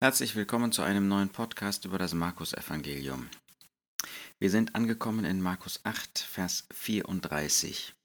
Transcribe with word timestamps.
Herzlich 0.00 0.36
willkommen 0.36 0.70
zu 0.70 0.82
einem 0.82 1.08
neuen 1.08 1.30
Podcast 1.30 1.84
über 1.84 1.98
das 1.98 2.14
Markus-Evangelium. 2.14 3.28
Wir 4.38 4.48
sind 4.48 4.76
angekommen 4.76 5.24
in 5.24 5.42
Markus 5.42 5.80
8, 5.82 6.20
Vers 6.20 6.68
34. 6.72 7.96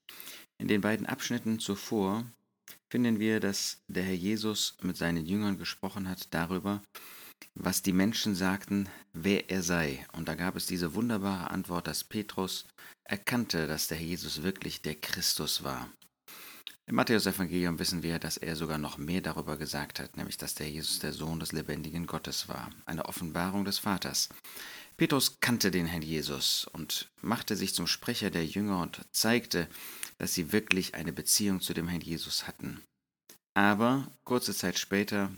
In 0.58 0.66
den 0.66 0.80
beiden 0.80 1.06
Abschnitten 1.06 1.60
zuvor 1.60 2.24
finden 2.90 3.20
wir, 3.20 3.38
dass 3.38 3.78
der 3.86 4.02
Herr 4.02 4.12
Jesus 4.12 4.76
mit 4.82 4.96
seinen 4.96 5.24
Jüngern 5.24 5.56
gesprochen 5.56 6.08
hat 6.08 6.34
darüber, 6.34 6.82
was 7.54 7.80
die 7.80 7.92
Menschen 7.92 8.34
sagten, 8.34 8.88
wer 9.12 9.48
er 9.50 9.62
sei. 9.62 10.04
Und 10.14 10.26
da 10.26 10.34
gab 10.34 10.56
es 10.56 10.66
diese 10.66 10.96
wunderbare 10.96 11.52
Antwort, 11.52 11.86
dass 11.86 12.02
Petrus 12.02 12.66
erkannte, 13.04 13.68
dass 13.68 13.86
der 13.86 13.98
Herr 13.98 14.06
Jesus 14.06 14.42
wirklich 14.42 14.82
der 14.82 14.96
Christus 14.96 15.62
war. 15.62 15.88
Im 16.86 16.96
Matthäus-Evangelium 16.96 17.78
wissen 17.78 18.02
wir, 18.02 18.18
dass 18.18 18.36
er 18.36 18.56
sogar 18.56 18.76
noch 18.76 18.98
mehr 18.98 19.22
darüber 19.22 19.56
gesagt 19.56 20.00
hat, 20.00 20.18
nämlich 20.18 20.36
dass 20.36 20.54
der 20.54 20.68
Jesus 20.68 20.98
der 20.98 21.14
Sohn 21.14 21.40
des 21.40 21.52
lebendigen 21.52 22.06
Gottes 22.06 22.46
war, 22.48 22.70
eine 22.84 23.06
Offenbarung 23.06 23.64
des 23.64 23.78
Vaters. 23.78 24.28
Petrus 24.98 25.40
kannte 25.40 25.70
den 25.70 25.86
Herrn 25.86 26.02
Jesus 26.02 26.66
und 26.72 27.10
machte 27.22 27.56
sich 27.56 27.74
zum 27.74 27.86
Sprecher 27.86 28.30
der 28.30 28.44
Jünger 28.44 28.82
und 28.82 29.00
zeigte, 29.12 29.66
dass 30.18 30.34
sie 30.34 30.52
wirklich 30.52 30.94
eine 30.94 31.12
Beziehung 31.12 31.60
zu 31.60 31.72
dem 31.72 31.88
Herrn 31.88 32.02
Jesus 32.02 32.46
hatten. 32.46 32.82
Aber 33.54 34.06
kurze 34.24 34.54
Zeit 34.54 34.78
später 34.78 35.30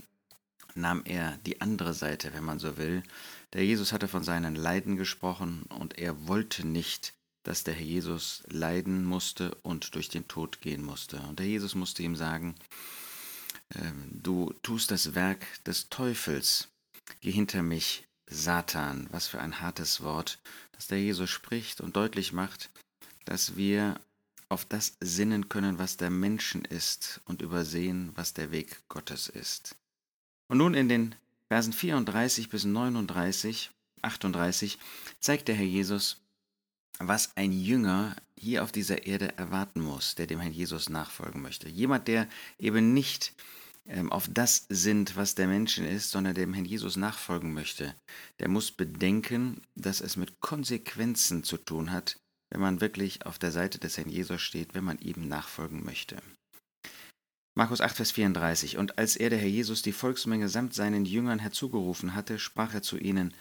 nahm 0.74 1.02
er 1.04 1.38
die 1.46 1.60
andere 1.60 1.94
Seite, 1.94 2.34
wenn 2.34 2.44
man 2.44 2.58
so 2.58 2.76
will. 2.76 3.02
Der 3.52 3.64
Jesus 3.64 3.92
hatte 3.92 4.08
von 4.08 4.24
seinen 4.24 4.56
Leiden 4.56 4.96
gesprochen 4.96 5.62
und 5.68 5.96
er 5.96 6.26
wollte 6.26 6.66
nicht, 6.66 7.14
dass 7.46 7.62
der 7.62 7.74
Herr 7.74 7.84
Jesus 7.84 8.42
leiden 8.48 9.04
musste 9.04 9.54
und 9.62 9.94
durch 9.94 10.08
den 10.08 10.26
Tod 10.26 10.60
gehen 10.60 10.82
musste. 10.82 11.20
Und 11.20 11.38
der 11.38 11.46
Jesus 11.46 11.76
musste 11.76 12.02
ihm 12.02 12.16
sagen, 12.16 12.56
ähm, 13.76 14.10
du 14.10 14.52
tust 14.62 14.90
das 14.90 15.14
Werk 15.14 15.46
des 15.64 15.88
Teufels, 15.88 16.66
geh 17.20 17.30
hinter 17.30 17.62
mich, 17.62 18.04
Satan. 18.28 19.06
Was 19.12 19.28
für 19.28 19.40
ein 19.40 19.60
hartes 19.60 20.02
Wort, 20.02 20.40
das 20.72 20.88
der 20.88 21.00
Jesus 21.00 21.30
spricht 21.30 21.80
und 21.80 21.94
deutlich 21.94 22.32
macht, 22.32 22.70
dass 23.24 23.56
wir 23.56 24.00
auf 24.48 24.64
das 24.64 24.96
sinnen 25.00 25.48
können, 25.48 25.78
was 25.78 25.96
der 25.96 26.10
Menschen 26.10 26.64
ist 26.64 27.20
und 27.26 27.42
übersehen, 27.42 28.10
was 28.16 28.34
der 28.34 28.50
Weg 28.50 28.80
Gottes 28.88 29.28
ist. 29.28 29.76
Und 30.48 30.58
nun 30.58 30.74
in 30.74 30.88
den 30.88 31.14
Versen 31.46 31.72
34 31.72 32.48
bis 32.48 32.64
39, 32.64 33.70
38 34.02 34.78
zeigt 35.20 35.46
der 35.46 35.54
Herr 35.54 35.64
Jesus, 35.64 36.16
was 36.98 37.36
ein 37.36 37.52
Jünger 37.52 38.16
hier 38.38 38.62
auf 38.62 38.72
dieser 38.72 39.06
Erde 39.06 39.36
erwarten 39.38 39.80
muss, 39.80 40.14
der 40.14 40.26
dem 40.26 40.40
Herrn 40.40 40.52
Jesus 40.52 40.88
nachfolgen 40.88 41.42
möchte. 41.42 41.68
Jemand, 41.68 42.08
der 42.08 42.28
eben 42.58 42.94
nicht 42.94 43.34
ähm, 43.86 44.10
auf 44.12 44.28
das 44.30 44.66
sind, 44.68 45.16
was 45.16 45.34
der 45.34 45.46
Menschen 45.46 45.86
ist, 45.86 46.10
sondern 46.10 46.34
dem 46.34 46.54
Herrn 46.54 46.64
Jesus 46.64 46.96
nachfolgen 46.96 47.52
möchte, 47.52 47.94
der 48.40 48.48
muss 48.48 48.70
bedenken, 48.70 49.62
dass 49.74 50.00
es 50.00 50.16
mit 50.16 50.40
Konsequenzen 50.40 51.44
zu 51.44 51.56
tun 51.56 51.92
hat, 51.92 52.18
wenn 52.50 52.60
man 52.60 52.80
wirklich 52.80 53.26
auf 53.26 53.38
der 53.38 53.52
Seite 53.52 53.78
des 53.78 53.96
Herrn 53.96 54.10
Jesus 54.10 54.42
steht, 54.42 54.74
wenn 54.74 54.84
man 54.84 54.98
ihm 54.98 55.28
nachfolgen 55.28 55.84
möchte. 55.84 56.16
Markus 57.58 57.80
8, 57.80 57.96
Vers 57.96 58.10
34 58.12 58.76
Und 58.76 58.98
als 58.98 59.16
er 59.16 59.30
der 59.30 59.38
Herr 59.38 59.48
Jesus 59.48 59.80
die 59.82 59.92
Volksmenge 59.92 60.48
samt 60.48 60.74
seinen 60.74 61.06
Jüngern 61.06 61.38
herzugerufen 61.38 62.14
hatte, 62.14 62.38
sprach 62.38 62.74
er 62.74 62.82
zu 62.82 62.98
ihnen, 62.98 63.32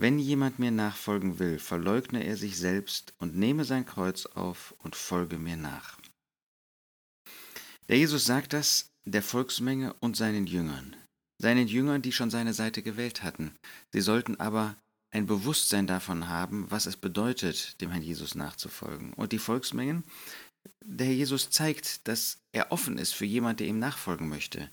wenn 0.00 0.18
jemand 0.18 0.58
mir 0.58 0.70
nachfolgen 0.70 1.38
will, 1.38 1.58
verleugne 1.58 2.24
er 2.24 2.38
sich 2.38 2.56
selbst 2.56 3.12
und 3.18 3.36
nehme 3.36 3.66
sein 3.66 3.84
Kreuz 3.84 4.24
auf 4.24 4.74
und 4.78 4.96
folge 4.96 5.36
mir 5.36 5.58
nach. 5.58 5.98
Der 7.88 7.98
Jesus 7.98 8.24
sagt 8.24 8.54
das 8.54 8.88
der 9.04 9.22
Volksmenge 9.22 9.92
und 10.00 10.16
seinen 10.16 10.46
Jüngern, 10.46 10.96
seinen 11.36 11.68
Jüngern, 11.68 12.00
die 12.00 12.12
schon 12.12 12.30
seine 12.30 12.54
Seite 12.54 12.82
gewählt 12.82 13.22
hatten. 13.22 13.54
Sie 13.92 14.00
sollten 14.00 14.40
aber 14.40 14.74
ein 15.10 15.26
Bewusstsein 15.26 15.86
davon 15.86 16.28
haben, 16.28 16.70
was 16.70 16.86
es 16.86 16.96
bedeutet, 16.96 17.78
dem 17.82 17.90
Herrn 17.90 18.02
Jesus 18.02 18.34
nachzufolgen. 18.34 19.12
Und 19.12 19.32
die 19.32 19.38
Volksmengen, 19.38 20.04
der 20.82 21.08
Herr 21.08 21.14
Jesus 21.14 21.50
zeigt, 21.50 22.08
dass 22.08 22.38
er 22.52 22.72
offen 22.72 22.96
ist 22.96 23.12
für 23.12 23.26
jemand, 23.26 23.60
der 23.60 23.66
ihm 23.66 23.78
nachfolgen 23.78 24.30
möchte 24.30 24.70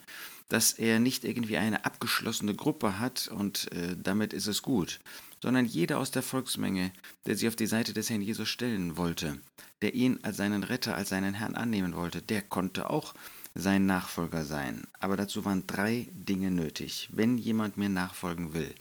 dass 0.50 0.74
er 0.74 1.00
nicht 1.00 1.24
irgendwie 1.24 1.58
eine 1.58 1.86
abgeschlossene 1.86 2.56
Gruppe 2.56 3.00
hat 3.00 3.28
und 3.28 3.72
äh, 3.74 3.96
damit 4.02 4.34
ist 4.34 4.48
es 4.48 4.62
gut, 4.62 5.00
sondern 5.42 5.66
jeder 5.66 6.00
aus 6.00 6.12
der 6.12 6.24
Volksmenge, 6.24 6.92
der 7.26 7.36
sich 7.36 7.48
auf 7.48 7.56
die 7.56 7.68
Seite 7.68 7.94
des 7.94 8.10
Herrn 8.10 8.22
Jesus 8.22 8.48
stellen 8.48 8.98
wollte, 8.98 9.40
der 9.82 9.94
ihn 9.94 10.20
als 10.24 10.38
seinen 10.38 10.64
Retter, 10.64 10.96
als 10.96 11.10
seinen 11.10 11.34
Herrn 11.34 11.56
annehmen 11.56 11.96
wollte, 11.96 12.22
der 12.22 12.42
konnte 12.42 12.90
auch 12.90 13.14
sein 13.56 13.86
Nachfolger 13.86 14.46
sein. 14.46 14.88
Aber 15.00 15.18
dazu 15.18 15.44
waren 15.44 15.68
drei 15.68 16.08
Dinge 16.12 16.52
nötig, 16.52 17.10
wenn 17.12 17.38
jemand 17.38 17.76
mir 17.76 17.90
nachfolgen 17.90 18.54
will. 18.54 18.74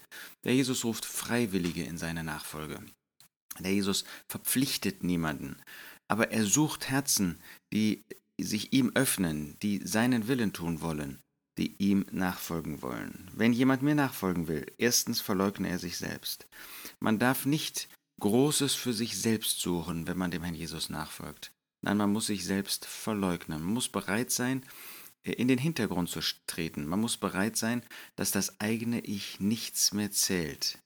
Der 0.43 0.55
Jesus 0.55 0.85
ruft 0.85 1.05
Freiwillige 1.05 1.83
in 1.83 1.97
seine 1.97 2.23
Nachfolge. 2.23 2.79
Der 3.59 3.73
Jesus 3.73 4.05
verpflichtet 4.27 5.03
niemanden, 5.03 5.57
aber 6.07 6.31
er 6.31 6.45
sucht 6.45 6.89
Herzen, 6.89 7.39
die 7.73 8.05
sich 8.39 8.71
ihm 8.71 8.91
öffnen, 8.93 9.57
die 9.63 9.81
seinen 9.83 10.27
Willen 10.27 10.53
tun 10.53 10.79
wollen 10.81 11.19
die 11.57 11.75
ihm 11.77 12.05
nachfolgen 12.11 12.81
wollen. 12.81 13.29
Wenn 13.33 13.53
jemand 13.53 13.81
mir 13.81 13.95
nachfolgen 13.95 14.47
will, 14.47 14.65
erstens 14.77 15.21
verleugne 15.21 15.69
er 15.69 15.79
sich 15.79 15.97
selbst. 15.97 16.47
Man 16.99 17.19
darf 17.19 17.45
nicht 17.45 17.89
Großes 18.19 18.73
für 18.73 18.93
sich 18.93 19.19
selbst 19.19 19.59
suchen, 19.59 20.07
wenn 20.07 20.17
man 20.17 20.31
dem 20.31 20.43
Herrn 20.43 20.55
Jesus 20.55 20.89
nachfolgt. 20.89 21.51
Nein, 21.83 21.97
man 21.97 22.11
muss 22.11 22.27
sich 22.27 22.45
selbst 22.45 22.85
verleugnen. 22.85 23.61
Man 23.61 23.73
muss 23.73 23.89
bereit 23.89 24.31
sein, 24.31 24.65
äh, 25.23 25.33
in 25.33 25.47
den 25.47 25.59
Hintergrund 25.59 26.09
zu 26.09 26.21
treten. 26.47 26.87
Man 26.87 26.99
muss 26.99 27.17
bereit 27.17 27.57
sein, 27.57 27.83
dass 28.15 28.31
das 28.31 28.59
eigene 28.59 29.01
Ich 29.01 29.39
nichts 29.39 29.93
mehr 29.93 30.11
zählt. 30.11 30.79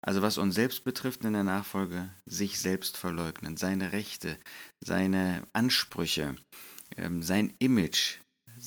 Also 0.00 0.22
was 0.22 0.38
uns 0.38 0.54
selbst 0.54 0.84
betrifft 0.84 1.24
in 1.24 1.32
der 1.32 1.42
Nachfolge, 1.42 2.08
sich 2.24 2.60
selbst 2.60 2.96
verleugnen, 2.96 3.56
seine 3.56 3.90
Rechte, 3.90 4.38
seine 4.80 5.42
Ansprüche, 5.52 6.36
ähm, 6.96 7.22
sein 7.22 7.54
Image, 7.58 8.18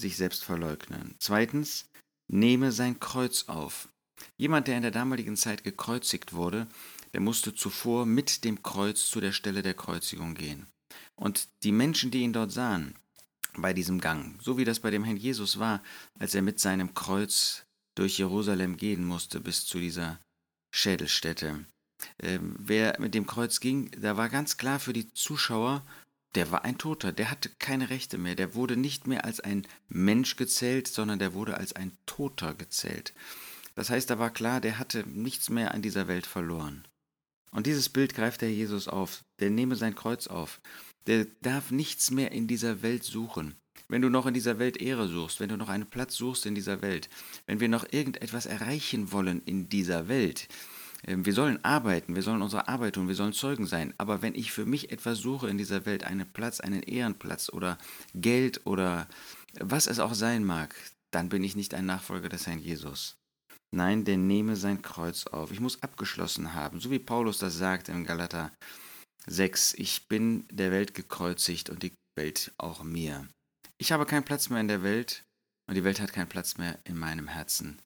sich 0.01 0.17
selbst 0.17 0.43
verleugnen. 0.43 1.15
Zweitens, 1.19 1.89
nehme 2.27 2.71
sein 2.71 2.99
Kreuz 2.99 3.45
auf. 3.47 3.87
Jemand, 4.37 4.67
der 4.67 4.75
in 4.77 4.83
der 4.83 4.91
damaligen 4.91 5.37
Zeit 5.37 5.63
gekreuzigt 5.63 6.33
wurde, 6.33 6.67
der 7.13 7.21
musste 7.21 7.53
zuvor 7.53 8.05
mit 8.05 8.43
dem 8.43 8.63
Kreuz 8.63 9.05
zu 9.05 9.19
der 9.21 9.31
Stelle 9.31 9.61
der 9.61 9.73
Kreuzigung 9.73 10.33
gehen. 10.33 10.67
Und 11.15 11.47
die 11.63 11.71
Menschen, 11.71 12.11
die 12.11 12.21
ihn 12.21 12.33
dort 12.33 12.51
sahen, 12.51 12.95
bei 13.57 13.73
diesem 13.73 13.99
Gang, 13.99 14.41
so 14.41 14.57
wie 14.57 14.65
das 14.65 14.79
bei 14.79 14.91
dem 14.91 15.03
Herrn 15.03 15.17
Jesus 15.17 15.59
war, 15.59 15.83
als 16.17 16.35
er 16.35 16.41
mit 16.41 16.59
seinem 16.59 16.93
Kreuz 16.93 17.65
durch 17.95 18.17
Jerusalem 18.17 18.77
gehen 18.77 19.05
musste 19.05 19.41
bis 19.41 19.65
zu 19.65 19.79
dieser 19.79 20.19
Schädelstätte. 20.73 21.65
Ähm, 22.19 22.55
wer 22.57 22.99
mit 22.99 23.13
dem 23.13 23.27
Kreuz 23.27 23.59
ging, 23.59 23.91
da 23.99 24.17
war 24.17 24.29
ganz 24.29 24.57
klar 24.57 24.79
für 24.79 24.93
die 24.93 25.13
Zuschauer, 25.13 25.85
der 26.35 26.51
war 26.51 26.63
ein 26.63 26.77
Toter, 26.77 27.11
der 27.11 27.29
hatte 27.29 27.49
keine 27.59 27.89
Rechte 27.89 28.17
mehr, 28.17 28.35
der 28.35 28.55
wurde 28.55 28.77
nicht 28.77 29.07
mehr 29.07 29.25
als 29.25 29.39
ein 29.39 29.67
Mensch 29.89 30.35
gezählt, 30.35 30.87
sondern 30.87 31.19
der 31.19 31.33
wurde 31.33 31.57
als 31.57 31.73
ein 31.73 31.91
Toter 32.05 32.53
gezählt. 32.53 33.13
Das 33.75 33.89
heißt, 33.89 34.09
da 34.09 34.19
war 34.19 34.29
klar, 34.29 34.61
der 34.61 34.79
hatte 34.79 35.07
nichts 35.07 35.49
mehr 35.49 35.73
an 35.73 35.81
dieser 35.81 36.07
Welt 36.07 36.25
verloren. 36.25 36.87
Und 37.51 37.67
dieses 37.67 37.89
Bild 37.89 38.15
greift 38.15 38.41
der 38.41 38.51
Jesus 38.51 38.87
auf, 38.87 39.23
der 39.39 39.49
nehme 39.49 39.75
sein 39.75 39.95
Kreuz 39.95 40.27
auf, 40.27 40.61
der 41.07 41.25
darf 41.41 41.71
nichts 41.71 42.11
mehr 42.11 42.31
in 42.31 42.47
dieser 42.47 42.81
Welt 42.81 43.03
suchen. 43.03 43.55
Wenn 43.87 44.01
du 44.01 44.09
noch 44.09 44.25
in 44.25 44.33
dieser 44.33 44.57
Welt 44.57 44.77
Ehre 44.77 45.09
suchst, 45.09 45.41
wenn 45.41 45.49
du 45.49 45.57
noch 45.57 45.67
einen 45.67 45.89
Platz 45.89 46.15
suchst 46.15 46.45
in 46.45 46.55
dieser 46.55 46.81
Welt, 46.81 47.09
wenn 47.45 47.59
wir 47.59 47.67
noch 47.67 47.85
irgendetwas 47.91 48.45
erreichen 48.45 49.11
wollen 49.11 49.41
in 49.43 49.67
dieser 49.67 50.07
Welt, 50.07 50.47
wir 51.03 51.33
sollen 51.33 51.63
arbeiten, 51.63 52.15
wir 52.15 52.21
sollen 52.21 52.41
unsere 52.41 52.67
Arbeit 52.67 52.95
tun, 52.95 53.07
wir 53.07 53.15
sollen 53.15 53.33
Zeugen 53.33 53.65
sein. 53.65 53.93
Aber 53.97 54.21
wenn 54.21 54.35
ich 54.35 54.51
für 54.51 54.65
mich 54.65 54.91
etwas 54.91 55.19
suche 55.19 55.49
in 55.49 55.57
dieser 55.57 55.85
Welt, 55.85 56.03
einen 56.03 56.31
Platz, 56.31 56.59
einen 56.59 56.83
Ehrenplatz 56.83 57.49
oder 57.49 57.77
Geld 58.13 58.65
oder 58.65 59.07
was 59.59 59.87
es 59.87 59.99
auch 59.99 60.13
sein 60.13 60.43
mag, 60.43 60.75
dann 61.11 61.29
bin 61.29 61.43
ich 61.43 61.55
nicht 61.55 61.73
ein 61.73 61.85
Nachfolger 61.85 62.29
des 62.29 62.47
Herrn 62.47 62.59
Jesus. 62.59 63.17
Nein, 63.73 64.03
der 64.05 64.17
nehme 64.17 64.55
sein 64.55 64.81
Kreuz 64.81 65.27
auf. 65.27 65.51
Ich 65.51 65.59
muss 65.59 65.81
abgeschlossen 65.81 66.53
haben, 66.53 66.79
so 66.79 66.91
wie 66.91 66.99
Paulus 66.99 67.37
das 67.37 67.57
sagt 67.57 67.89
in 67.89 68.05
Galater 68.05 68.51
6. 69.27 69.75
Ich 69.77 70.07
bin 70.07 70.45
der 70.51 70.71
Welt 70.71 70.93
gekreuzigt 70.93 71.69
und 71.69 71.83
die 71.83 71.93
Welt 72.17 72.51
auch 72.57 72.83
mir. 72.83 73.27
Ich 73.77 73.91
habe 73.91 74.05
keinen 74.05 74.25
Platz 74.25 74.49
mehr 74.49 74.59
in 74.59 74.67
der 74.67 74.83
Welt 74.83 75.23
und 75.67 75.75
die 75.75 75.83
Welt 75.83 75.99
hat 75.99 76.13
keinen 76.13 76.29
Platz 76.29 76.57
mehr 76.57 76.79
in 76.83 76.97
meinem 76.97 77.27
Herzen. 77.27 77.81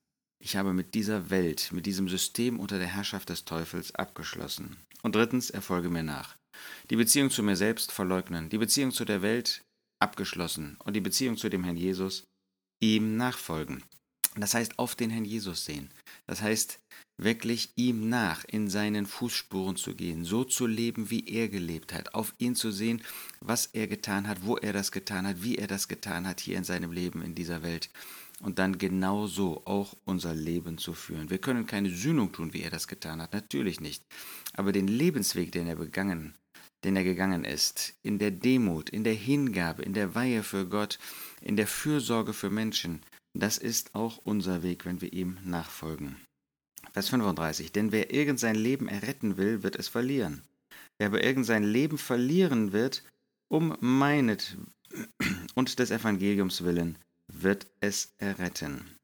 Ich 0.45 0.55
habe 0.55 0.73
mit 0.73 0.93
dieser 0.93 1.31
Welt, 1.31 1.71
mit 1.71 1.87
diesem 1.87 2.07
System 2.07 2.59
unter 2.59 2.77
der 2.77 2.85
Herrschaft 2.85 3.29
des 3.29 3.45
Teufels 3.45 3.95
abgeschlossen. 3.95 4.77
Und 5.01 5.15
drittens, 5.15 5.49
erfolge 5.49 5.89
mir 5.89 6.03
nach. 6.03 6.37
Die 6.91 6.95
Beziehung 6.95 7.31
zu 7.31 7.41
mir 7.41 7.55
selbst 7.55 7.91
verleugnen, 7.91 8.49
die 8.49 8.59
Beziehung 8.59 8.91
zu 8.91 9.05
der 9.05 9.23
Welt 9.23 9.63
abgeschlossen 9.99 10.77
und 10.83 10.93
die 10.93 11.01
Beziehung 11.01 11.35
zu 11.35 11.49
dem 11.49 11.63
Herrn 11.63 11.77
Jesus 11.77 12.25
ihm 12.79 13.17
nachfolgen. 13.17 13.81
Das 14.35 14.53
heißt, 14.53 14.77
auf 14.77 14.93
den 14.93 15.09
Herrn 15.09 15.25
Jesus 15.25 15.65
sehen. 15.65 15.89
Das 16.27 16.43
heißt, 16.43 16.77
wirklich 17.19 17.71
ihm 17.75 18.07
nach, 18.09 18.43
in 18.45 18.69
seinen 18.69 19.07
Fußspuren 19.07 19.77
zu 19.77 19.95
gehen, 19.95 20.25
so 20.25 20.43
zu 20.43 20.67
leben, 20.67 21.09
wie 21.09 21.27
er 21.27 21.49
gelebt 21.49 21.91
hat, 21.91 22.13
auf 22.13 22.35
ihn 22.37 22.55
zu 22.55 22.69
sehen, 22.69 23.01
was 23.39 23.65
er 23.73 23.87
getan 23.87 24.27
hat, 24.27 24.45
wo 24.45 24.57
er 24.57 24.73
das 24.73 24.91
getan 24.91 25.25
hat, 25.25 25.41
wie 25.41 25.57
er 25.57 25.65
das 25.65 25.87
getan 25.87 26.27
hat 26.27 26.39
hier 26.39 26.57
in 26.57 26.63
seinem 26.63 26.91
Leben 26.91 27.23
in 27.23 27.33
dieser 27.33 27.63
Welt 27.63 27.89
und 28.41 28.59
dann 28.59 28.77
genauso 28.77 29.65
auch 29.65 29.95
unser 30.05 30.33
Leben 30.33 30.77
zu 30.77 30.93
führen. 30.93 31.29
Wir 31.29 31.37
können 31.37 31.65
keine 31.65 31.89
Sühnung 31.89 32.31
tun, 32.31 32.53
wie 32.53 32.61
er 32.61 32.69
das 32.69 32.87
getan 32.87 33.21
hat, 33.21 33.33
natürlich 33.33 33.79
nicht. 33.79 34.03
Aber 34.53 34.71
den 34.71 34.87
Lebensweg, 34.87 35.51
den 35.51 35.67
er 35.67 35.75
begangen, 35.75 36.35
den 36.83 36.95
er 36.95 37.03
gegangen 37.03 37.45
ist, 37.45 37.95
in 38.03 38.19
der 38.19 38.31
Demut, 38.31 38.89
in 38.89 39.03
der 39.03 39.13
Hingabe, 39.13 39.83
in 39.83 39.93
der 39.93 40.15
Weihe 40.15 40.43
für 40.43 40.67
Gott, 40.67 40.99
in 41.41 41.55
der 41.55 41.67
Fürsorge 41.67 42.33
für 42.33 42.49
Menschen, 42.49 43.01
das 43.33 43.57
ist 43.57 43.95
auch 43.95 44.17
unser 44.17 44.63
Weg, 44.63 44.85
wenn 44.85 45.01
wir 45.01 45.11
ihm 45.11 45.37
nachfolgen. 45.43 46.17
Vers 46.93 47.09
35. 47.09 47.71
Denn 47.71 47.91
wer 47.91 48.13
irgend 48.13 48.39
sein 48.39 48.55
Leben 48.55 48.87
erretten 48.87 49.37
will, 49.37 49.63
wird 49.63 49.75
es 49.75 49.87
verlieren. 49.87 50.43
Wer 50.97 51.07
aber 51.07 51.23
irgend 51.23 51.45
sein 51.45 51.63
Leben 51.63 51.97
verlieren 51.97 52.71
wird, 52.71 53.03
um 53.49 53.75
meinet 53.81 54.57
und 55.55 55.79
des 55.79 55.91
Evangeliums 55.91 56.63
willen, 56.63 56.97
wird 57.45 57.67
es 57.79 58.13
erretten. 58.17 58.97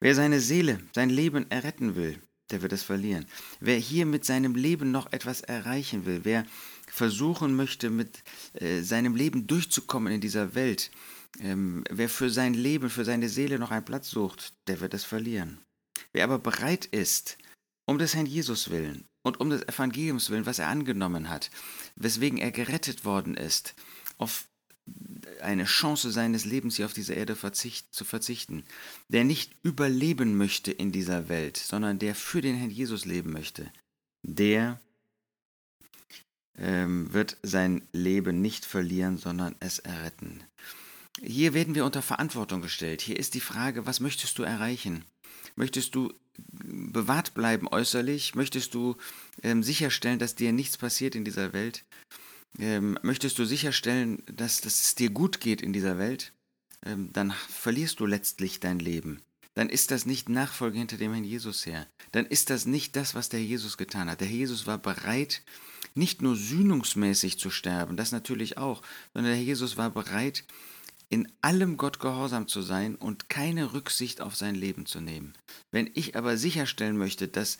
Wer 0.00 0.14
seine 0.14 0.40
Seele, 0.40 0.80
sein 0.94 1.08
Leben 1.08 1.50
erretten 1.50 1.94
will, 1.94 2.20
der 2.50 2.62
wird 2.62 2.72
es 2.72 2.82
verlieren. 2.82 3.26
Wer 3.60 3.78
hier 3.78 4.04
mit 4.04 4.24
seinem 4.24 4.54
Leben 4.54 4.90
noch 4.90 5.12
etwas 5.12 5.40
erreichen 5.40 6.04
will, 6.04 6.20
wer 6.24 6.44
versuchen 6.88 7.54
möchte, 7.54 7.88
mit 7.90 8.22
äh, 8.54 8.82
seinem 8.82 9.14
Leben 9.14 9.46
durchzukommen 9.46 10.12
in 10.12 10.20
dieser 10.20 10.54
Welt, 10.54 10.90
ähm, 11.38 11.84
wer 11.88 12.08
für 12.08 12.28
sein 12.28 12.54
Leben, 12.54 12.90
für 12.90 13.04
seine 13.04 13.28
Seele 13.28 13.58
noch 13.58 13.70
einen 13.70 13.84
Platz 13.84 14.10
sucht, 14.10 14.52
der 14.66 14.80
wird 14.80 14.92
es 14.92 15.04
verlieren. 15.04 15.60
Wer 16.12 16.24
aber 16.24 16.38
bereit 16.40 16.86
ist, 16.86 17.38
um 17.86 17.98
des 17.98 18.14
Herrn 18.14 18.26
Jesus 18.26 18.70
willen 18.70 19.04
und 19.22 19.38
um 19.38 19.50
des 19.50 19.62
Evangeliums 19.62 20.30
willen, 20.30 20.46
was 20.46 20.58
er 20.58 20.68
angenommen 20.68 21.28
hat, 21.28 21.50
weswegen 21.94 22.38
er 22.38 22.50
gerettet 22.50 23.04
worden 23.04 23.36
ist, 23.36 23.74
auf 24.18 24.49
eine 25.40 25.64
Chance 25.64 26.10
seines 26.10 26.44
Lebens 26.44 26.76
hier 26.76 26.86
auf 26.86 26.92
dieser 26.92 27.16
Erde 27.16 27.36
verzicht, 27.36 27.94
zu 27.94 28.04
verzichten, 28.04 28.64
der 29.08 29.24
nicht 29.24 29.52
überleben 29.62 30.36
möchte 30.36 30.72
in 30.72 30.92
dieser 30.92 31.28
Welt, 31.28 31.56
sondern 31.56 31.98
der 31.98 32.14
für 32.14 32.40
den 32.40 32.56
Herrn 32.56 32.70
Jesus 32.70 33.04
leben 33.04 33.32
möchte, 33.32 33.70
der 34.22 34.80
ähm, 36.58 37.12
wird 37.12 37.36
sein 37.42 37.82
Leben 37.92 38.40
nicht 38.40 38.64
verlieren, 38.64 39.16
sondern 39.18 39.56
es 39.60 39.78
erretten. 39.78 40.44
Hier 41.22 41.54
werden 41.54 41.74
wir 41.74 41.84
unter 41.84 42.02
Verantwortung 42.02 42.62
gestellt. 42.62 43.00
Hier 43.02 43.18
ist 43.18 43.34
die 43.34 43.40
Frage, 43.40 43.86
was 43.86 44.00
möchtest 44.00 44.38
du 44.38 44.42
erreichen? 44.42 45.04
Möchtest 45.56 45.94
du 45.94 46.12
bewahrt 46.38 47.34
bleiben 47.34 47.68
äußerlich? 47.68 48.34
Möchtest 48.34 48.74
du 48.74 48.96
ähm, 49.42 49.62
sicherstellen, 49.62 50.18
dass 50.18 50.34
dir 50.34 50.52
nichts 50.52 50.78
passiert 50.78 51.14
in 51.14 51.24
dieser 51.24 51.52
Welt? 51.52 51.84
Ähm, 52.58 52.98
möchtest 53.02 53.38
du 53.38 53.44
sicherstellen, 53.44 54.22
dass, 54.26 54.60
dass, 54.60 54.80
es 54.80 54.94
dir 54.94 55.10
gut 55.10 55.40
geht 55.40 55.62
in 55.62 55.72
dieser 55.72 55.98
Welt? 55.98 56.32
Ähm, 56.84 57.12
dann 57.12 57.32
verlierst 57.48 58.00
du 58.00 58.06
letztlich 58.06 58.60
dein 58.60 58.78
Leben. 58.78 59.22
Dann 59.54 59.68
ist 59.68 59.90
das 59.90 60.06
nicht 60.06 60.28
Nachfolge 60.28 60.78
hinter 60.78 60.96
dem 60.96 61.12
Herrn 61.12 61.24
Jesus 61.24 61.66
her. 61.66 61.86
Dann 62.12 62.26
ist 62.26 62.50
das 62.50 62.66
nicht 62.66 62.96
das, 62.96 63.14
was 63.14 63.28
der 63.28 63.42
Jesus 63.42 63.76
getan 63.76 64.08
hat. 64.08 64.20
Der 64.20 64.28
Jesus 64.28 64.66
war 64.66 64.78
bereit, 64.78 65.42
nicht 65.94 66.22
nur 66.22 66.36
sühnungsmäßig 66.36 67.38
zu 67.38 67.50
sterben, 67.50 67.96
das 67.96 68.12
natürlich 68.12 68.58
auch, 68.58 68.82
sondern 69.12 69.32
der 69.34 69.42
Jesus 69.42 69.76
war 69.76 69.90
bereit, 69.90 70.44
in 71.08 71.30
allem 71.42 71.76
Gott 71.76 71.98
gehorsam 71.98 72.46
zu 72.46 72.62
sein 72.62 72.94
und 72.94 73.28
keine 73.28 73.72
Rücksicht 73.72 74.20
auf 74.20 74.36
sein 74.36 74.54
Leben 74.54 74.86
zu 74.86 75.00
nehmen. 75.00 75.34
Wenn 75.72 75.90
ich 75.94 76.16
aber 76.16 76.36
sicherstellen 76.36 76.96
möchte, 76.96 77.26
dass 77.26 77.58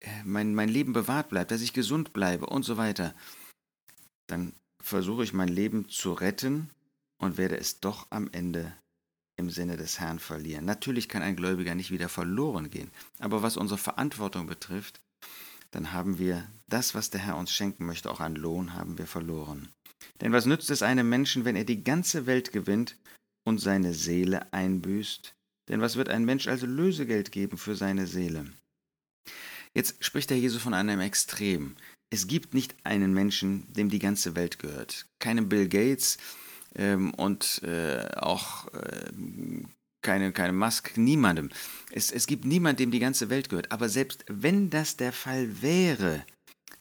äh, 0.00 0.08
mein, 0.24 0.54
mein 0.54 0.70
Leben 0.70 0.94
bewahrt 0.94 1.28
bleibt, 1.28 1.50
dass 1.50 1.60
ich 1.60 1.74
gesund 1.74 2.14
bleibe 2.14 2.46
und 2.46 2.62
so 2.62 2.78
weiter, 2.78 3.14
dann 4.32 4.52
versuche 4.82 5.24
ich 5.24 5.32
mein 5.32 5.48
Leben 5.48 5.88
zu 5.88 6.12
retten 6.12 6.70
und 7.18 7.36
werde 7.36 7.56
es 7.56 7.80
doch 7.80 8.06
am 8.10 8.28
Ende 8.32 8.72
im 9.36 9.50
Sinne 9.50 9.76
des 9.76 10.00
Herrn 10.00 10.18
verlieren. 10.18 10.64
Natürlich 10.64 11.08
kann 11.08 11.22
ein 11.22 11.36
Gläubiger 11.36 11.74
nicht 11.74 11.90
wieder 11.90 12.08
verloren 12.08 12.70
gehen, 12.70 12.90
aber 13.18 13.42
was 13.42 13.56
unsere 13.56 13.78
Verantwortung 13.78 14.46
betrifft, 14.46 15.00
dann 15.70 15.92
haben 15.92 16.18
wir 16.18 16.46
das, 16.68 16.94
was 16.94 17.10
der 17.10 17.20
Herr 17.20 17.36
uns 17.36 17.52
schenken 17.52 17.86
möchte, 17.86 18.10
auch 18.10 18.20
an 18.20 18.34
Lohn 18.34 18.74
haben 18.74 18.98
wir 18.98 19.06
verloren. 19.06 19.68
Denn 20.20 20.32
was 20.32 20.46
nützt 20.46 20.70
es 20.70 20.82
einem 20.82 21.08
Menschen, 21.08 21.44
wenn 21.44 21.56
er 21.56 21.64
die 21.64 21.84
ganze 21.84 22.26
Welt 22.26 22.52
gewinnt 22.52 22.96
und 23.44 23.58
seine 23.58 23.94
Seele 23.94 24.52
einbüßt? 24.52 25.34
Denn 25.68 25.80
was 25.80 25.96
wird 25.96 26.08
ein 26.08 26.24
Mensch 26.24 26.48
also 26.48 26.66
Lösegeld 26.66 27.32
geben 27.32 27.56
für 27.56 27.74
seine 27.74 28.06
Seele? 28.06 28.46
Jetzt 29.74 30.04
spricht 30.04 30.30
der 30.30 30.38
Jesus 30.38 30.62
von 30.62 30.74
einem 30.74 31.00
Extrem. 31.00 31.76
Es 32.12 32.26
gibt 32.26 32.52
nicht 32.52 32.74
einen 32.84 33.14
Menschen, 33.14 33.72
dem 33.72 33.88
die 33.88 33.98
ganze 33.98 34.36
Welt 34.36 34.58
gehört. 34.58 35.06
Keinem 35.18 35.48
Bill 35.48 35.66
Gates 35.66 36.18
ähm, 36.76 37.14
und 37.14 37.62
äh, 37.62 38.06
auch 38.16 38.68
äh, 38.74 39.10
keine, 40.02 40.30
keine 40.32 40.52
Musk, 40.52 40.98
niemandem. 40.98 41.48
Es, 41.90 42.12
es 42.12 42.26
gibt 42.26 42.44
niemanden, 42.44 42.76
dem 42.76 42.90
die 42.90 42.98
ganze 42.98 43.30
Welt 43.30 43.48
gehört. 43.48 43.72
Aber 43.72 43.88
selbst 43.88 44.26
wenn 44.28 44.68
das 44.68 44.98
der 44.98 45.14
Fall 45.14 45.62
wäre, 45.62 46.22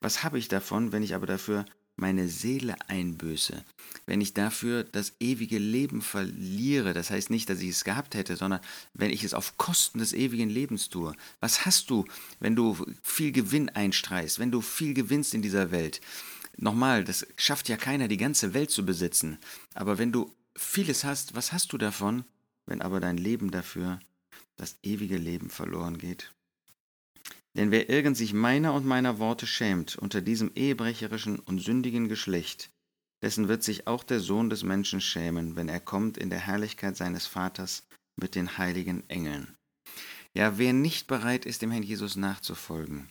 was 0.02 0.22
habe 0.22 0.38
ich 0.38 0.50
davon, 0.50 0.92
wenn 0.92 1.02
ich 1.02 1.16
aber 1.16 1.28
dafür 1.28 1.64
meine 2.02 2.28
Seele 2.28 2.76
einbüße, 2.88 3.64
wenn 4.06 4.22
ich 4.22 4.34
dafür 4.34 4.84
das 4.84 5.14
ewige 5.20 5.60
Leben 5.60 6.02
verliere, 6.02 6.94
das 6.94 7.12
heißt 7.12 7.30
nicht, 7.30 7.50
dass 7.50 7.62
ich 7.62 7.70
es 7.70 7.84
gehabt 7.84 8.16
hätte, 8.16 8.36
sondern 8.36 8.60
wenn 8.94 9.12
ich 9.12 9.24
es 9.24 9.34
auf 9.34 9.58
Kosten 9.58 10.00
des 10.00 10.14
ewigen 10.14 10.50
Lebens 10.50 10.90
tue. 10.90 11.16
Was 11.40 11.66
hast 11.66 11.90
du, 11.90 12.06
wenn 12.40 12.56
du 12.56 12.78
viel 13.04 13.32
Gewinn 13.32 13.70
einstreichst, 13.70 14.40
wenn 14.40 14.52
du 14.52 14.62
viel 14.62 14.94
gewinnst 14.94 15.34
in 15.34 15.42
dieser 15.42 15.72
Welt? 15.72 16.02
Nochmal, 16.58 17.04
das 17.04 17.26
schafft 17.38 17.70
ja 17.70 17.78
keiner, 17.78 18.08
die 18.08 18.18
ganze 18.18 18.54
Welt 18.54 18.72
zu 18.72 18.86
besitzen. 18.86 19.38
Aber 19.74 19.98
wenn 19.98 20.12
du 20.12 20.34
vieles 20.56 21.04
hast, 21.04 21.36
was 21.36 21.54
hast 21.54 21.72
du 21.72 21.78
davon, 21.78 22.26
wenn 22.66 22.82
aber 22.82 23.00
dein 23.00 23.18
Leben 23.18 23.52
dafür, 23.52 24.00
das 24.58 24.78
ewige 24.84 25.18
Leben 25.18 25.50
verloren 25.50 25.98
geht. 25.98 26.34
Denn 27.58 27.72
wer 27.72 27.90
irgend 27.90 28.16
sich 28.16 28.34
meiner 28.34 28.74
und 28.74 28.86
meiner 28.86 29.20
Worte 29.20 29.46
schämt 29.46 29.98
unter 29.98 30.22
diesem 30.22 30.52
ehebrecherischen 30.56 31.40
und 31.40 31.60
sündigen 31.60 32.08
Geschlecht, 32.08 32.72
dessen 33.22 33.48
wird 33.48 33.64
sich 33.64 33.88
auch 33.88 34.04
der 34.04 34.20
Sohn 34.20 34.50
des 34.50 34.64
Menschen 34.64 35.02
schämen, 35.02 35.56
wenn 35.56 35.70
er 35.70 35.80
kommt 35.80 36.18
in 36.18 36.30
der 36.30 36.40
Herrlichkeit 36.40 36.96
seines 36.96 37.28
Vaters 37.28 37.84
mit 38.16 38.36
den 38.36 38.58
heiligen 38.58 39.08
Engeln. 39.10 39.56
Ja, 40.34 40.58
wer 40.58 40.72
nicht 40.72 41.08
bereit 41.08 41.46
ist, 41.46 41.62
dem 41.62 41.72
Herrn 41.72 41.84
Jesus 41.84 42.16
nachzufolgen, 42.16 43.10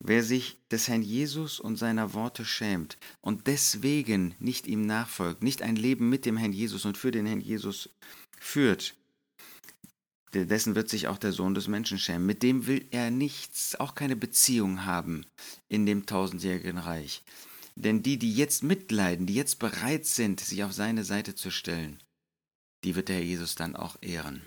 wer 0.00 0.24
sich 0.24 0.58
des 0.70 0.88
Herrn 0.88 1.02
Jesus 1.02 1.60
und 1.60 1.76
seiner 1.76 2.12
Worte 2.12 2.44
schämt 2.44 2.98
und 3.20 3.46
deswegen 3.46 4.34
nicht 4.40 4.66
ihm 4.66 4.84
nachfolgt, 4.84 5.44
nicht 5.44 5.62
ein 5.62 5.76
Leben 5.76 6.08
mit 6.08 6.26
dem 6.26 6.36
Herrn 6.36 6.52
Jesus 6.52 6.84
und 6.84 6.98
für 6.98 7.12
den 7.12 7.26
Herrn 7.26 7.40
Jesus 7.40 7.90
führt, 8.40 8.96
dessen 10.44 10.74
wird 10.74 10.90
sich 10.90 11.08
auch 11.08 11.16
der 11.16 11.32
Sohn 11.32 11.54
des 11.54 11.68
Menschen 11.68 11.98
schämen. 11.98 12.26
Mit 12.26 12.42
dem 12.42 12.66
will 12.66 12.86
er 12.90 13.10
nichts, 13.10 13.74
auch 13.76 13.94
keine 13.94 14.16
Beziehung 14.16 14.84
haben 14.84 15.24
in 15.68 15.86
dem 15.86 16.04
tausendjährigen 16.04 16.78
Reich. 16.78 17.22
Denn 17.76 18.02
die, 18.02 18.18
die 18.18 18.34
jetzt 18.34 18.62
mitleiden, 18.62 19.26
die 19.26 19.34
jetzt 19.34 19.58
bereit 19.58 20.06
sind, 20.06 20.40
sich 20.40 20.64
auf 20.64 20.72
seine 20.72 21.04
Seite 21.04 21.34
zu 21.34 21.50
stellen, 21.50 22.02
die 22.84 22.96
wird 22.96 23.08
der 23.08 23.16
Herr 23.16 23.24
Jesus 23.24 23.54
dann 23.54 23.76
auch 23.76 23.96
ehren. 24.02 24.42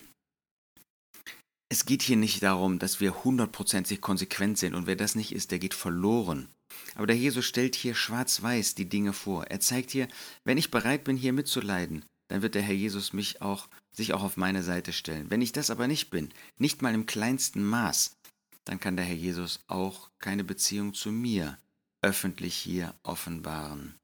Es 1.71 1.85
geht 1.85 2.01
hier 2.01 2.17
nicht 2.17 2.41
darum, 2.41 2.79
dass 2.79 2.99
wir 2.99 3.23
hundertprozentig 3.23 4.01
konsequent 4.01 4.57
sind 4.57 4.73
und 4.73 4.87
wer 4.87 4.95
das 4.95 5.13
nicht 5.15 5.31
ist, 5.31 5.51
der 5.51 5.59
geht 5.59 5.75
verloren. 5.75 6.49
Aber 6.95 7.05
der 7.05 7.17
Jesus 7.17 7.45
stellt 7.45 7.75
hier 7.75 7.93
schwarz-weiß 7.93 8.75
die 8.75 8.89
Dinge 8.89 9.13
vor. 9.13 9.45
Er 9.45 9.59
zeigt 9.59 9.91
hier, 9.91 10.07
wenn 10.43 10.57
ich 10.57 10.71
bereit 10.71 11.03
bin, 11.03 11.15
hier 11.15 11.33
mitzuleiden, 11.33 12.05
dann 12.29 12.41
wird 12.41 12.55
der 12.55 12.62
Herr 12.62 12.75
Jesus 12.75 13.12
mich 13.12 13.41
auch, 13.41 13.67
sich 13.91 14.13
auch 14.13 14.24
auf 14.24 14.38
meine 14.38 14.63
Seite 14.63 14.93
stellen. 14.93 15.29
Wenn 15.29 15.41
ich 15.41 15.51
das 15.51 15.69
aber 15.69 15.88
nicht 15.88 16.09
bin, 16.09 16.29
nicht 16.57 16.81
mal 16.81 16.93
im 16.93 17.05
kleinsten 17.05 17.63
Maß, 17.63 18.15
dann 18.63 18.79
kann 18.79 18.95
der 18.95 19.05
Herr 19.05 19.15
Jesus 19.15 19.59
auch 19.67 20.09
keine 20.19 20.43
Beziehung 20.43 20.93
zu 20.93 21.12
mir 21.12 21.57
öffentlich 22.01 22.55
hier 22.55 22.95
offenbaren. 23.03 23.95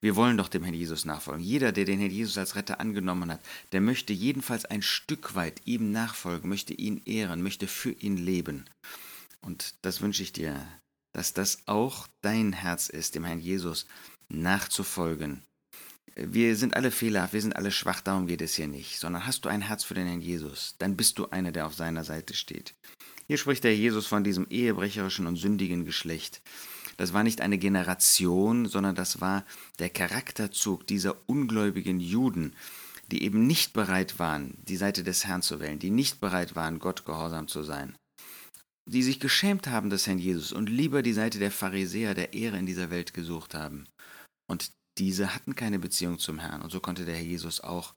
Wir 0.00 0.16
wollen 0.16 0.38
doch 0.38 0.48
dem 0.48 0.64
Herrn 0.64 0.74
Jesus 0.74 1.04
nachfolgen. 1.04 1.44
Jeder, 1.44 1.70
der 1.72 1.84
den 1.84 1.98
Herrn 1.98 2.10
Jesus 2.10 2.38
als 2.38 2.56
Retter 2.56 2.80
angenommen 2.80 3.30
hat, 3.30 3.44
der 3.72 3.82
möchte 3.82 4.14
jedenfalls 4.14 4.64
ein 4.64 4.80
Stück 4.80 5.34
weit 5.34 5.60
ihm 5.66 5.92
nachfolgen, 5.92 6.48
möchte 6.48 6.72
ihn 6.72 7.02
ehren, 7.04 7.42
möchte 7.42 7.66
für 7.66 7.92
ihn 7.92 8.16
leben. 8.16 8.64
Und 9.42 9.74
das 9.82 10.00
wünsche 10.00 10.22
ich 10.22 10.32
dir, 10.32 10.66
dass 11.12 11.34
das 11.34 11.68
auch 11.68 12.08
dein 12.22 12.54
Herz 12.54 12.88
ist, 12.88 13.14
dem 13.14 13.24
Herrn 13.24 13.40
Jesus 13.40 13.86
nachzufolgen 14.28 15.42
wir 16.16 16.56
sind 16.56 16.74
alle 16.76 16.90
fehlerhaft, 16.90 17.32
wir 17.32 17.40
sind 17.40 17.56
alle 17.56 17.70
schwach, 17.70 18.00
darum 18.00 18.26
geht 18.26 18.42
es 18.42 18.54
hier 18.54 18.68
nicht, 18.68 18.98
sondern 18.98 19.26
hast 19.26 19.44
du 19.44 19.48
ein 19.48 19.62
Herz 19.62 19.84
für 19.84 19.94
den 19.94 20.06
Herrn 20.06 20.20
Jesus, 20.20 20.76
dann 20.78 20.96
bist 20.96 21.18
du 21.18 21.26
einer, 21.30 21.52
der 21.52 21.66
auf 21.66 21.74
seiner 21.74 22.04
Seite 22.04 22.34
steht. 22.34 22.74
Hier 23.26 23.38
spricht 23.38 23.64
der 23.64 23.76
Jesus 23.76 24.06
von 24.06 24.22
diesem 24.22 24.46
ehebrecherischen 24.48 25.26
und 25.26 25.36
sündigen 25.36 25.84
Geschlecht. 25.84 26.42
Das 26.96 27.12
war 27.12 27.24
nicht 27.24 27.40
eine 27.40 27.58
Generation, 27.58 28.66
sondern 28.66 28.94
das 28.94 29.20
war 29.20 29.44
der 29.78 29.90
Charakterzug 29.90 30.86
dieser 30.86 31.16
ungläubigen 31.26 31.98
Juden, 31.98 32.54
die 33.10 33.22
eben 33.22 33.46
nicht 33.46 33.72
bereit 33.72 34.18
waren, 34.18 34.54
die 34.62 34.76
Seite 34.76 35.02
des 35.02 35.26
Herrn 35.26 35.42
zu 35.42 35.60
wählen, 35.60 35.78
die 35.78 35.90
nicht 35.90 36.20
bereit 36.20 36.54
waren, 36.54 36.78
Gott 36.78 37.04
gehorsam 37.04 37.48
zu 37.48 37.62
sein, 37.62 37.96
die 38.88 39.02
sich 39.02 39.18
geschämt 39.20 39.66
haben 39.66 39.90
des 39.90 40.06
Herrn 40.06 40.18
Jesus 40.18 40.52
und 40.52 40.68
lieber 40.68 41.02
die 41.02 41.12
Seite 41.12 41.38
der 41.38 41.50
Pharisäer 41.50 42.14
der 42.14 42.34
Ehre 42.34 42.58
in 42.58 42.66
dieser 42.66 42.90
Welt 42.90 43.14
gesucht 43.14 43.54
haben. 43.54 43.88
Und 44.46 44.70
diese 44.98 45.34
hatten 45.34 45.54
keine 45.54 45.78
Beziehung 45.78 46.18
zum 46.18 46.38
Herrn. 46.38 46.62
Und 46.62 46.70
so 46.70 46.80
konnte 46.80 47.04
der 47.04 47.16
Herr 47.16 47.22
Jesus 47.22 47.60
auch 47.60 47.94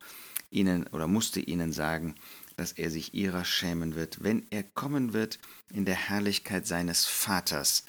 ihnen 0.50 0.88
oder 0.88 1.08
musste 1.08 1.39
ihnen 1.39 1.72
sagen, 1.72 2.16
dass 2.56 2.72
er 2.72 2.89
sich 2.89 3.13
ihrer 3.13 3.46
schämen 3.46 3.96
wird, 3.96 4.24
wenn 4.24 4.48
er 4.50 4.63
kommen 4.63 5.13
wird 5.13 5.39
in 5.72 5.86
der 5.86 5.96
Herrlichkeit 5.96 6.66
seines 6.66 7.06
Vaters. 7.06 7.86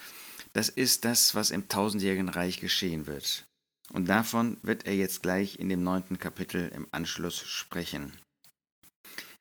Das 0.53 0.69
ist 0.69 1.05
das, 1.05 1.35
was 1.35 1.51
im 1.51 1.67
tausendjährigen 1.67 2.29
Reich 2.29 2.59
geschehen 2.59 3.07
wird. 3.07 3.45
Und 3.91 4.07
davon 4.07 4.57
wird 4.61 4.85
er 4.85 4.95
jetzt 4.95 5.23
gleich 5.23 5.57
in 5.59 5.69
dem 5.69 5.83
neunten 5.83 6.19
Kapitel 6.19 6.69
im 6.69 6.87
Anschluss 6.91 7.39
sprechen. 7.39 8.13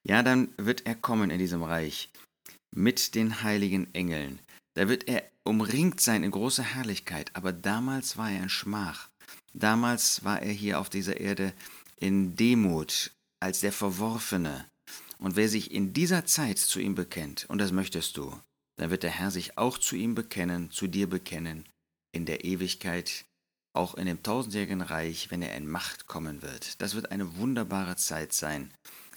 Ja, 0.07 0.23
dann 0.23 0.49
wird 0.57 0.87
er 0.87 0.95
kommen 0.95 1.31
in 1.31 1.39
diesem 1.39 1.63
Reich 1.63 2.11
mit 2.75 3.15
den 3.15 3.43
heiligen 3.43 3.93
Engeln. 3.95 4.39
Da 4.75 4.89
wird 4.89 5.09
er 5.09 5.25
umringt 5.45 6.01
sein 6.01 6.23
in 6.23 6.31
großer 6.31 6.63
Herrlichkeit, 6.63 7.31
aber 7.35 7.53
damals 7.53 8.17
war 8.17 8.31
er 8.31 8.43
in 8.43 8.49
Schmach. 8.49 9.11
Damals 9.59 10.23
war 10.23 10.41
er 10.41 10.53
hier 10.53 10.79
auf 10.79 10.89
dieser 10.89 11.19
Erde 11.19 11.53
in 11.97 12.37
Demut 12.37 13.11
als 13.41 13.59
der 13.59 13.73
Verworfene. 13.73 14.65
Und 15.19 15.35
wer 15.35 15.49
sich 15.49 15.73
in 15.73 15.93
dieser 15.93 16.27
Zeit 16.27 16.59
zu 16.59 16.79
ihm 16.79 16.95
bekennt, 16.95 17.47
und 17.49 17.59
das 17.59 17.73
möchtest 17.73 18.17
du, 18.17 18.39
dann 18.77 18.91
wird 18.91 19.03
der 19.03 19.11
Herr 19.11 19.33
sich 19.33 19.59
auch 19.59 19.77
zu 19.77 19.97
ihm 19.97 20.15
bekennen, 20.15 20.71
zu 20.71 20.87
dir 20.87 21.09
bekennen, 21.09 21.65
in 22.13 22.25
der 22.25 22.45
Ewigkeit, 22.45 23.25
auch 23.73 23.97
in 23.97 24.07
dem 24.07 24.23
tausendjährigen 24.23 24.81
Reich, 24.81 25.33
wenn 25.33 25.43
er 25.43 25.57
in 25.57 25.69
Macht 25.69 26.07
kommen 26.07 26.41
wird. 26.43 26.81
Das 26.81 26.95
wird 26.95 27.11
eine 27.11 27.37
wunderbare 27.37 27.97
Zeit 27.97 28.33
sein. 28.33 28.73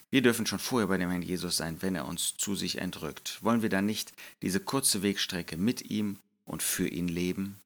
Wir 0.09 0.23
dürfen 0.23 0.47
schon 0.47 0.59
vorher 0.59 0.87
bei 0.87 0.97
dem 0.97 1.11
Herrn 1.11 1.21
Jesus 1.21 1.57
sein, 1.57 1.83
wenn 1.83 1.93
er 1.93 2.07
uns 2.07 2.35
zu 2.35 2.55
sich 2.55 2.79
entrückt. 2.79 3.37
Wollen 3.43 3.61
wir 3.61 3.69
dann 3.69 3.85
nicht 3.85 4.11
diese 4.41 4.59
kurze 4.59 5.03
Wegstrecke 5.03 5.55
mit 5.55 5.91
ihm 5.91 6.17
und 6.45 6.63
für 6.63 6.87
ihn 6.87 7.07
leben? 7.07 7.61